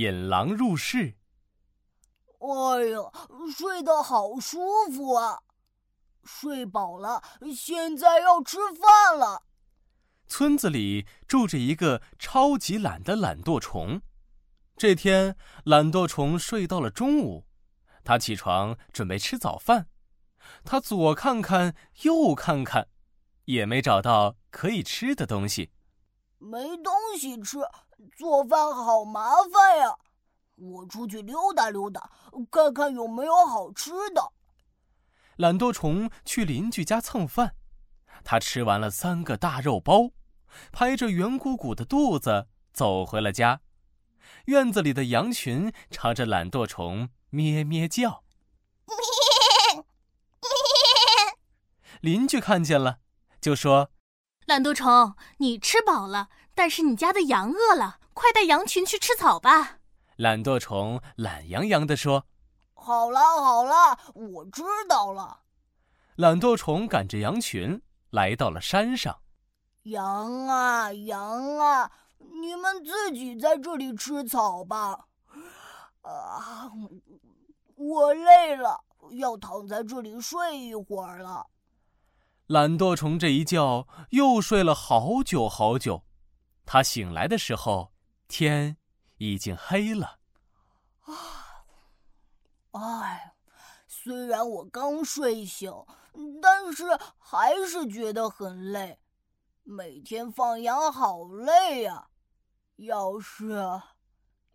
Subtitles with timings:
[0.00, 1.16] 引狼入室。
[2.38, 3.00] 哎呀，
[3.54, 4.58] 睡得好舒
[4.90, 5.40] 服啊！
[6.24, 7.22] 睡饱了，
[7.54, 9.42] 现在要吃饭了。
[10.26, 14.00] 村子里住着一个超级懒的懒惰虫。
[14.74, 17.44] 这天，懒惰虫睡到了中午，
[18.02, 19.88] 他起床准备吃早饭。
[20.64, 22.88] 他左看看，右看看，
[23.44, 25.72] 也没找到可以吃的东西。
[26.38, 27.58] 没东西吃，
[28.16, 29.94] 做饭好麻烦呀！
[30.56, 32.10] 我出去溜达溜达，
[32.50, 34.32] 看看有没有好吃的。
[35.36, 37.54] 懒惰虫去邻居家蹭饭，
[38.22, 40.10] 他吃完了三个大肉包。
[40.72, 43.60] 拍着圆鼓鼓的肚子走回了家，
[44.46, 48.24] 院子里的羊群朝着懒惰虫咩咩叫。
[52.02, 52.98] 邻居看见了，
[53.40, 53.92] 就说
[54.46, 56.28] ：“懒惰虫，你吃饱了，
[56.60, 59.78] 但是你家的羊饿了，快带羊群去吃草吧。”
[60.16, 62.26] 懒惰虫懒洋洋地说
[62.76, 65.40] ：“好了好了，我知道了。”
[66.16, 69.22] 懒惰虫赶着羊群来到了山上。
[69.84, 75.06] 羊啊羊啊，你们自己在这里吃草吧。
[76.02, 76.70] 啊，
[77.74, 81.46] 我累了，要躺在这里睡一会儿了。
[82.48, 86.04] 懒惰虫这一觉又睡了好久好久，
[86.64, 87.92] 他醒来的时候，
[88.28, 88.76] 天
[89.18, 90.18] 已经黑了。
[91.00, 91.12] 啊，
[92.72, 93.34] 哎，
[93.86, 95.72] 虽然我刚睡醒，
[96.40, 96.84] 但是
[97.18, 98.98] 还是觉得很累。
[99.62, 102.08] 每天放羊好累呀！
[102.76, 103.60] 要是，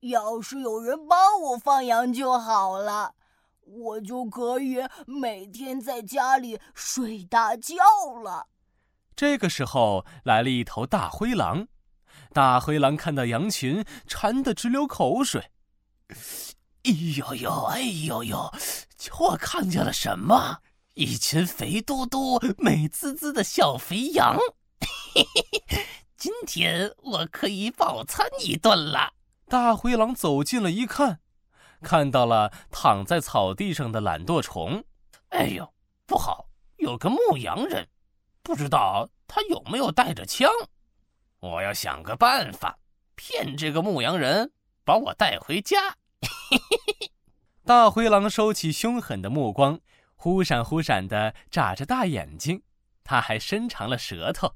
[0.00, 3.14] 要是有人帮我放羊就好了，
[3.62, 7.76] 我就可以每天在家里睡大觉
[8.22, 8.48] 了。
[9.16, 11.66] 这个时候来了一头大灰狼，
[12.32, 15.50] 大灰狼看到羊群，馋得直流口水。
[16.84, 18.52] 哎呦呦，哎呦呦，
[19.18, 20.58] 我看见了什么？
[20.94, 24.36] 一群肥嘟嘟、美滋滋的小肥羊。
[25.14, 25.86] 嘿嘿嘿，
[26.16, 29.12] 今天我可以饱餐一顿了。
[29.48, 31.20] 大灰狼走近了一看，
[31.82, 34.84] 看到了躺在草地上的懒惰虫。
[35.30, 35.72] 哎呦，
[36.06, 36.46] 不好，
[36.78, 37.88] 有个牧羊人，
[38.42, 40.50] 不知道他有没有带着枪。
[41.40, 42.78] 我要想个办法，
[43.14, 44.52] 骗这个牧羊人
[44.84, 45.96] 把我带回家。
[46.20, 47.10] 嘿嘿嘿，
[47.64, 49.80] 大灰狼收起凶狠的目光，
[50.14, 52.62] 忽闪忽闪的眨着大眼睛，
[53.02, 54.54] 他还伸长了舌头。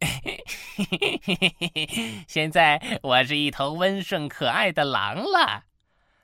[0.00, 0.44] 嘿嘿
[0.76, 2.24] 嘿嘿嘿嘿！
[2.28, 5.64] 现在我是一头温顺可爱的狼了。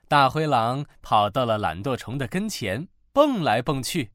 [0.07, 4.11] 大灰狼跑到了懒惰虫的跟前，蹦来蹦去。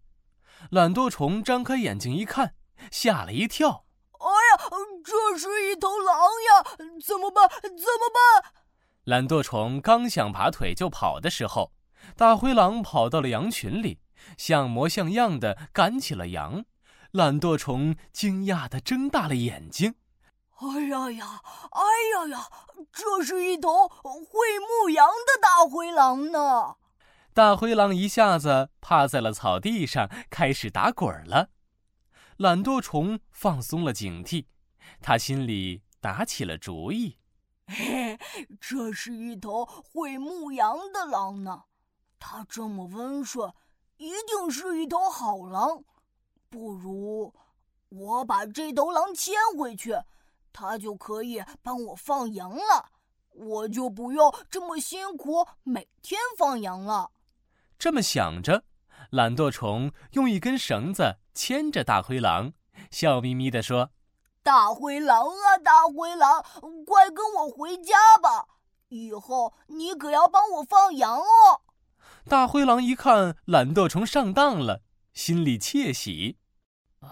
[0.71, 2.55] 懒惰虫张开眼睛一看，
[2.91, 3.84] 吓了一跳。
[5.05, 6.65] 这是一头狼呀！
[7.05, 7.49] 怎么办？
[7.61, 8.53] 怎么办？
[9.05, 11.73] 懒惰虫刚想拔腿就跑的时候，
[12.17, 14.01] 大灰狼跑到了羊群里，
[14.39, 16.65] 像模像样的赶起了羊。
[17.13, 19.95] 懒惰虫惊讶地睁大了眼睛
[20.59, 21.83] ，“哎呀呀，哎
[22.13, 22.49] 呀呀，
[22.91, 26.77] 这是一头会牧羊的大灰狼呢！”
[27.33, 31.51] 大灰狼一下子趴在了草地上，开始打滚了。
[32.39, 34.47] 懒惰虫放松了警惕，
[35.01, 37.19] 他心里打起了主意
[37.67, 38.19] ：“嘿，
[38.61, 41.65] 这是一头会牧羊的狼呢，
[42.19, 43.53] 它这么温顺，
[43.97, 45.85] 一定是一头好狼。”
[46.51, 47.35] 不如
[47.89, 49.97] 我把这头狼牵回去，
[50.53, 52.91] 它就可以帮我放羊了，
[53.31, 57.11] 我就不用这么辛苦每天放羊了。
[57.77, 58.65] 这么想着，
[59.11, 62.53] 懒惰虫用一根绳子牵着大灰狼，
[62.91, 63.91] 笑眯眯地说
[64.45, 66.45] ：“大灰狼啊，大灰狼，
[66.87, 68.47] 快跟我回家吧！
[68.89, 71.63] 以后你可要帮我放羊哦。”
[72.29, 74.83] 大灰狼一看懒惰虫上当了，
[75.15, 76.37] 心里窃喜。
[77.01, 77.09] 啊，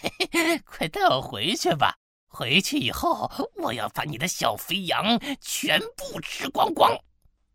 [0.64, 1.98] 快带我回去吧！
[2.26, 6.98] 回去以后，我要把你的小肥羊全部吃光光。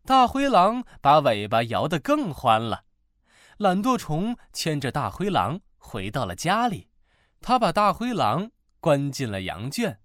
[0.04, 2.84] 大灰狼把尾巴摇得更欢了。
[3.58, 6.88] 懒惰虫牵着大灰狼回到了家里，
[7.40, 8.52] 他把大灰狼
[8.82, 10.00] 关进了羊圈。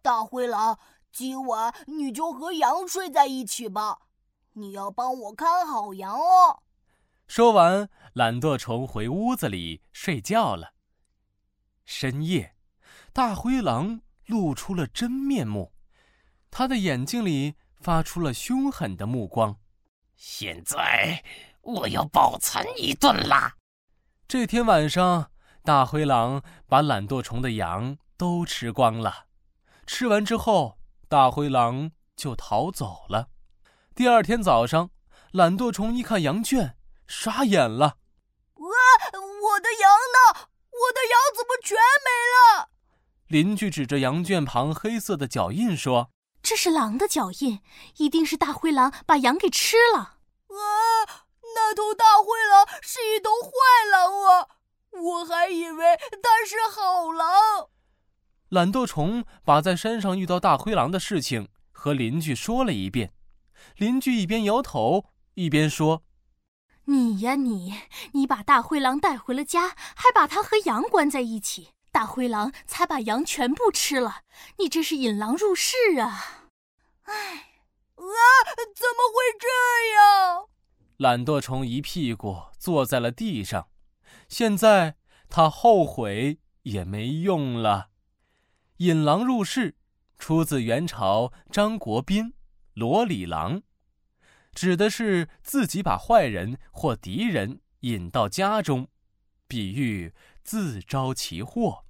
[0.00, 0.78] 大灰狼，
[1.10, 3.98] 今晚你就和羊睡在一起吧，
[4.52, 6.62] 你要帮我看好羊哦。
[7.26, 10.74] 说完，懒惰虫回屋子里睡觉了。
[11.84, 12.54] 深夜，
[13.12, 15.72] 大灰狼露出了真面目，
[16.48, 19.56] 他的眼睛里发出了凶狠的目光。
[20.14, 21.24] 现在
[21.62, 23.56] 我要饱餐一顿啦！
[24.28, 25.32] 这天晚上，
[25.64, 29.26] 大灰狼把懒惰虫的羊都吃光了。
[29.84, 30.78] 吃完之后，
[31.08, 33.30] 大灰狼就逃走了。
[33.96, 34.90] 第二天早上，
[35.32, 36.76] 懒惰虫一看羊圈，
[37.08, 37.86] 傻眼了。
[37.86, 38.78] 啊！
[39.12, 40.46] 我的羊呢？
[40.70, 42.68] 我的羊怎么全没了？
[43.26, 46.12] 邻居指着羊圈旁黑色的脚印说
[46.44, 47.60] ：“这是狼的脚印，
[47.96, 49.98] 一定是大灰狼把羊给吃了。”
[50.46, 51.26] 啊！
[51.56, 53.50] 那头大灰狼是一头坏
[53.90, 54.46] 狼啊！
[54.92, 57.31] 我还以为它是好狼。
[58.52, 63.14] 懒惰虫把在山上遇到大灰狼的事情和邻居说了一遍，
[63.76, 66.02] 邻居一边摇头一边说
[66.84, 67.72] ：“你呀你，
[68.12, 74.20] 你把大灰狼带回了家，还把它和羊关在一起，大灰狼才把羊全部吃了。
[74.58, 76.50] 你这是引狼入室啊！”
[77.08, 78.04] 哎，啊，
[78.76, 79.48] 怎么会这
[79.96, 80.48] 样？
[80.98, 83.68] 懒惰虫一屁股坐在了地上，
[84.28, 84.96] 现在
[85.30, 87.91] 他后悔也没用了。
[88.82, 89.76] 引狼入室，
[90.18, 92.30] 出自元朝张国宾
[92.74, 93.60] 《罗里郎》，
[94.52, 98.88] 指的是自己把坏人或敌人引到家中，
[99.46, 100.12] 比喻
[100.42, 101.84] 自招其祸。